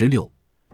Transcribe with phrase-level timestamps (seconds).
[0.00, 0.26] 十六，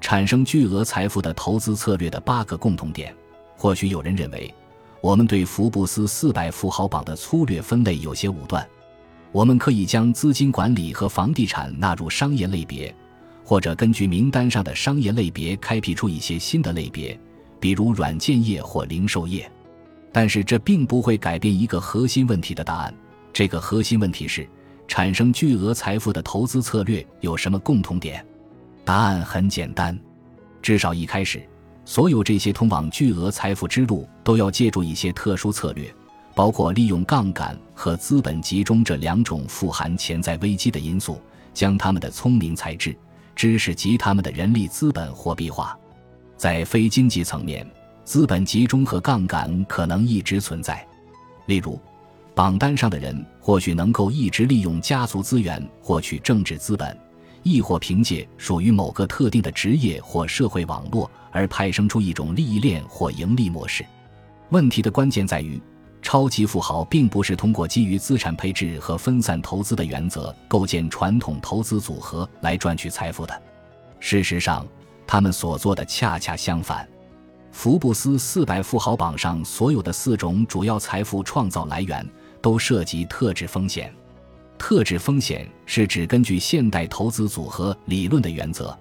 [0.00, 3.14] 产生巨额财富的投资策略的八个共同点。
[3.56, 4.52] 或许有人认为，
[5.00, 8.68] 我们对福布斯四百富豪榜的粗略分类有些武断。
[9.30, 12.92] 我们可以将资金管理和房地产纳入商业类别，
[13.44, 17.16] 或者根据名单上的商业类别开辟出一些新的类别，
[17.60, 19.48] 比如软件业或零售业。
[20.10, 22.92] 但是这并不会改变一个核心问题的答案。
[23.32, 24.44] 这个核心问题是。
[24.88, 28.22] 产生巨额财富的投资策略有什么共同点？
[28.84, 29.98] 答案很简单，
[30.60, 31.42] 至少一开始，
[31.84, 35.92] 所有这些通往巨额财富之路都要借助一些特殊策略，
[36.34, 41.20] 包括利用杠杆和资本集中这两种富含潜在危机的因素，
[41.54, 42.96] 将他们的聪明才智、
[43.36, 45.78] 知识及他们的人力资本货币化。
[46.36, 47.64] 在非经济层面，
[48.04, 50.86] 资本集中和杠杆可能一直存在，
[51.46, 51.78] 例如。
[52.34, 56.98] 榜单上的人或许能够一直利用家族资源获取政治资本，
[57.42, 63.84] 亦或凭借属于某个特定的职业或社会网络而派生出一种利益链或盈利模式。
[64.50, 65.60] 问题的关键在于，
[66.00, 73.42] 超级富豪并不是通过基于资产配置和分散投资的原则构建传统投资组合来赚取财富的。
[74.00, 74.66] 事实上，
[75.06, 76.88] 他们所做的恰恰相反。
[77.50, 82.06] 福布斯四百富豪榜上所有的四种主要财富创造来源。
[82.42, 83.94] 都涉及特质风险。
[84.58, 88.76] 特质风险是指根据现代投资组合理论的原则，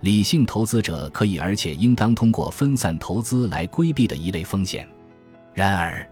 [0.00, 4.88] 理性投资者可以而且应当通过分散投资来规避的一类风险。
[5.52, 6.08] 然而，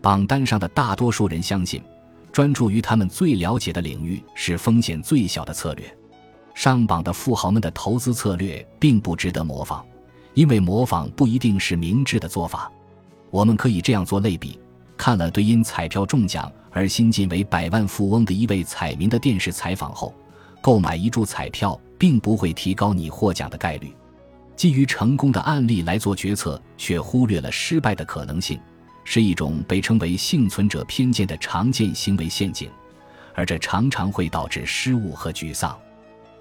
[0.00, 1.82] 榜单上的大多数人相信，
[2.32, 5.84] 专注于他们最了解的领域是风险最小的策略。
[6.54, 9.84] 上榜的富豪们的投资策略并不值得模仿，
[10.34, 12.70] 因为模仿不一定是明智的做法。
[13.30, 14.58] 我们可以这样做类比。
[15.04, 20.14] 看了对因彩票中奖而新晋为百万富翁的一位彩民的电视采访后，
[20.62, 23.94] 购买一注彩票并不会提高你获奖的概率。
[24.56, 28.58] 基于成功的案例来做决策，却忽略了失败的可能性，
[29.04, 32.70] 是一种被称为幸存者偏见的常见行为陷阱，
[33.34, 35.78] 而这常常会导致失误和沮丧。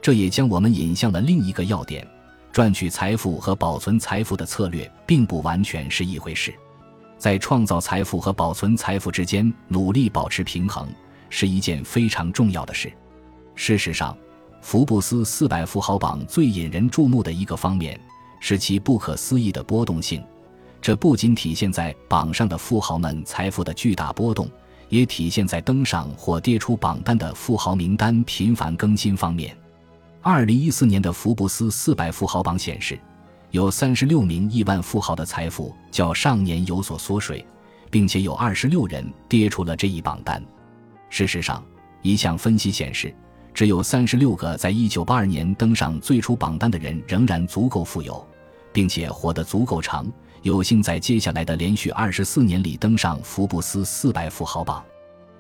[0.02, 2.08] 这也将我们引向了另一个要点：
[2.50, 6.56] 赚取财富和保存财富的策略并不完全是一回事。
[7.18, 10.88] 在创造财富和保存财富之间努力保持平衡
[11.30, 12.92] 是一件非常重要的事。
[13.56, 14.18] 事实上，
[14.62, 18.00] 福布斯四百富豪榜最引人注目的一个方面
[18.40, 20.24] 是其不可思议的波动性。
[20.82, 24.50] 这不仅体现在榜上的富豪们财富的巨大波动，
[24.90, 29.56] 也体现在登上或跌出榜单的富豪名单频繁更新方面。
[30.22, 33.00] 二零一四年的福布斯四百富豪榜显示。
[33.54, 37.46] 有三十六名亿万富豪的财富较上年有所缩水，
[37.92, 40.44] 并且有二十六人跌出了这一榜单。
[41.08, 41.64] 事实上，
[42.02, 43.14] 一项分析显示，
[43.54, 48.28] 只有三十六个在一九八二年登上最初榜单的人仍然足够富有，
[48.72, 54.84] 并且活得足够长，有幸在接下来的连续二十四年里登上福布斯四百富豪榜。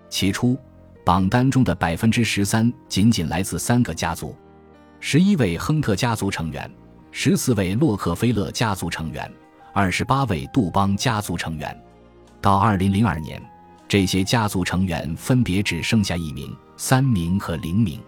[0.07, 0.55] 起初，
[1.03, 4.35] 榜单中的百分之十三仅仅来自三个家族，
[4.99, 6.71] 十一位亨特家族成员。
[7.15, 9.31] 十四位洛克菲勒家族成员，
[9.71, 11.83] 二十八位杜邦家族成员。
[12.41, 13.39] 到二零零二年，
[13.87, 18.01] 这些家族成员分别只剩下一名、三名和零名。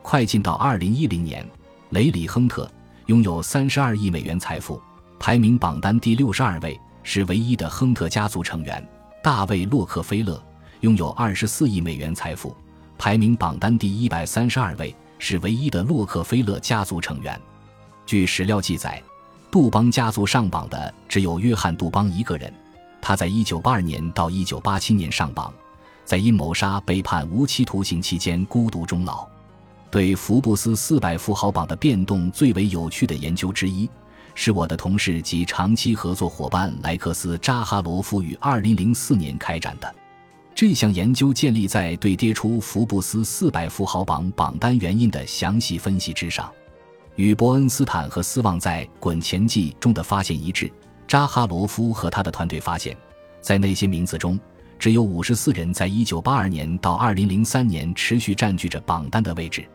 [0.00, 1.44] 快进到二零一零年，
[1.90, 2.70] 雷里·亨特
[3.06, 4.80] 拥有三十二亿美元财富，
[5.18, 8.88] 排名榜单第六十二位，是唯一的亨特家族成员。
[9.24, 10.40] 大卫·洛克菲勒
[10.82, 12.56] 拥有二十四亿美元财富，
[12.96, 17.38] 排名榜单第一百三十二位，是唯一的洛克菲勒家族成员。
[18.06, 19.02] 据史料记载，
[19.50, 22.52] 杜邦家族上榜的只有约翰·杜邦一个人。
[23.02, 25.52] 他在1982年到1987年上榜，
[26.04, 29.26] 在因谋杀被判无期徒刑期间孤独终老。
[29.90, 33.90] 对福布斯400富豪榜的变动最为有趣的研究之一，
[34.36, 39.92] 是我的同事及长期合作伙伴莱克斯·扎哈罗夫于2004年开展的。
[40.54, 46.48] 这项研究建立在对跌出福布斯400富豪榜榜单原因的详细分析之上。
[47.16, 50.70] 与伯恩斯坦和斯旺在《滚钱记》中的发现一致，
[51.08, 52.94] 扎哈罗夫和他的团队发现，
[53.40, 54.38] 在那些名字中，
[54.78, 59.66] 只有五十四人在1982年到2003年持续占据着榜单的位置。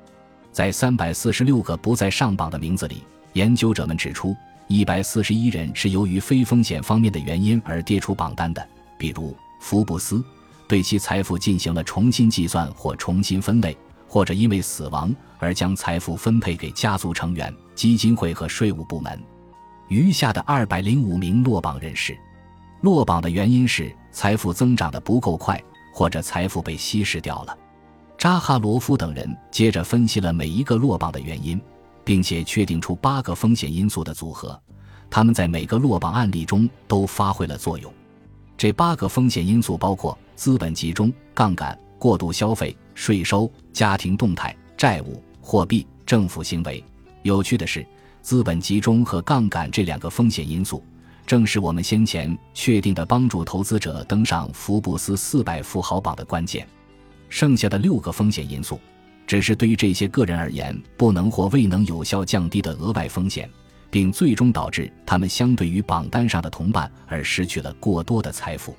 [0.51, 3.01] 在346个不在上榜的名字里，
[3.33, 4.35] 研究者们指出
[4.67, 8.63] ，141人是由于非风险方面的原因而跌出榜单的，
[8.99, 10.23] 比如福布斯
[10.67, 13.75] 对其财富进行了重新计算或重新分类。
[14.11, 19.17] 或者因为死亡而将财富分配给家族成员、基金会和税务部门。
[19.87, 22.17] 余下的二百零五名落榜人士，
[22.81, 25.63] 落榜的原因是财富增长的不够快，
[25.93, 27.57] 或者财富被稀释掉了。
[28.17, 31.57] 扎哈罗夫等人接着分析了每一个落榜的原因，
[32.03, 34.61] 并且确定出八个风险因素的组合，
[35.09, 37.89] 他们在每个落榜案例中都发挥了作用。
[38.57, 46.83] 这八个风险因素包括资本集中、杠杆、过度消费、税收、家庭动态、债务、货币、政府行为。
[47.23, 47.83] 有趣的是，
[48.21, 50.83] 资本集中和杠杆这两个风险因素，
[51.25, 56.67] 正是我们先前确定的帮助投资者登上福布斯四百富豪榜的关键。
[57.27, 58.79] 剩下的六个风险因素。
[59.25, 63.49] 只是对于这些个人而言，不能或未能有效降低的额外风险，
[63.89, 68.77] 并最终导致他们相对于榜单上的同伴而失去了过多的财富。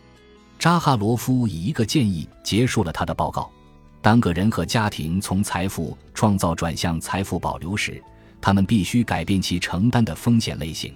[0.61, 3.51] 扎哈罗夫以一个建议结束了他的报告：
[4.03, 8.03] 当个人和家庭从财富创造转向财富保留时，
[8.41, 10.93] 他们必须改变其承担的风险类型。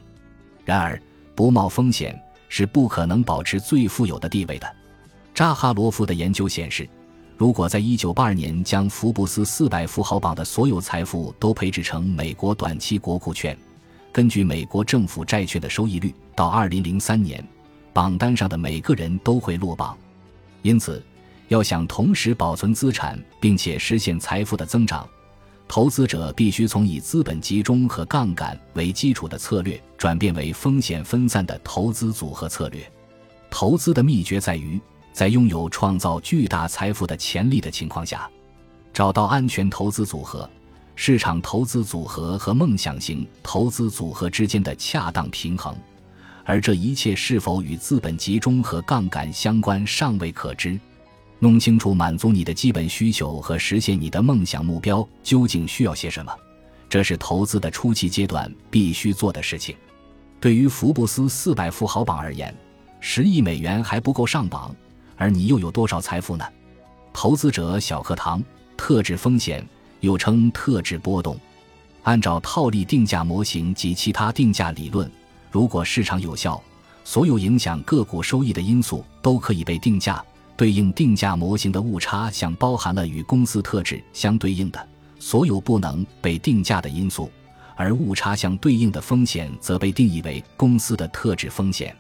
[0.65, 1.01] 然而，
[1.35, 4.67] 不冒风险是不可能保持最富有的地位的。
[5.33, 6.87] 扎哈罗夫的研究显示。
[7.39, 13.55] 如果在1982年将福布斯400富豪榜的所有财富都配置成美国短期国库券，
[14.11, 17.47] 根据美国政府债券的收益率，到2003年，
[17.93, 19.95] 榜单上的每个人都会落榜。
[20.63, 21.05] 因此，
[21.49, 25.09] 要想同时保存资产并且实现财富的增长，
[25.69, 32.91] 投资者必须从以资本集中和杠杆为基础的策略转变为风险分散的投资组合策略。
[33.51, 34.81] 投资的秘诀在于。
[35.13, 38.29] 在拥有创造巨大财富的潜力的情况下，
[38.93, 40.47] 找到安全投资组合、
[40.95, 45.75] 市场投资组合和梦想型投资组合之间的恰当平衡，
[46.45, 50.79] 而这一切是否与资本集中和杠杆相关尚未可知。
[51.39, 56.33] 弄清楚满足你的基本需求和实现你的梦想目标究竟需要些什么，
[56.89, 59.77] 这是投资的初期阶段必须做的事情。
[60.41, 62.55] 对于福布斯四百富豪榜而言，
[63.01, 64.75] 十亿美元还不够上榜。
[65.19, 66.45] 而你又有多少财富呢？
[67.13, 68.43] 投资者小课堂：
[68.77, 69.67] 特质风险，
[70.01, 71.39] 又称特质波动。
[72.03, 75.11] 按照套利定价模型及其他定价理论，
[75.51, 76.63] 如果市场有效，
[77.03, 80.23] 所有影响个股收益的因素都可以被定价。
[80.57, 84.89] 对应定价模型的误差项包含了与公司特质相对应的
[85.19, 87.31] 所有不能被定价的因素，
[87.77, 91.95] 而误差项对应的风险则被定义为公司的特质风险。